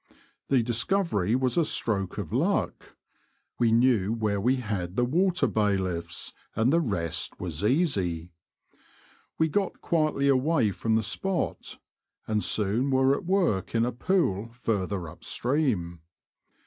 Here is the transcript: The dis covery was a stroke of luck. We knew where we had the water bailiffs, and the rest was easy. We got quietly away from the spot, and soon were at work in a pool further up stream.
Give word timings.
The 0.49 0.63
dis 0.63 0.83
covery 0.83 1.39
was 1.39 1.57
a 1.57 1.63
stroke 1.63 2.17
of 2.17 2.33
luck. 2.33 2.95
We 3.59 3.71
knew 3.71 4.11
where 4.13 4.41
we 4.41 4.55
had 4.55 4.95
the 4.95 5.05
water 5.05 5.45
bailiffs, 5.45 6.33
and 6.55 6.73
the 6.73 6.79
rest 6.79 7.39
was 7.39 7.63
easy. 7.63 8.31
We 9.37 9.47
got 9.47 9.79
quietly 9.79 10.27
away 10.27 10.71
from 10.71 10.95
the 10.95 11.03
spot, 11.03 11.77
and 12.27 12.43
soon 12.43 12.89
were 12.89 13.13
at 13.15 13.25
work 13.25 13.75
in 13.75 13.85
a 13.85 13.91
pool 13.91 14.49
further 14.53 15.07
up 15.07 15.23
stream. 15.23 15.99